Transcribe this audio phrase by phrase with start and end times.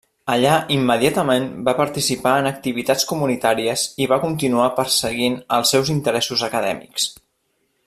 [0.35, 7.07] Allà, immediatament va participar en activitats comunitàries i va continuar perseguint els seus interessos acadèmics.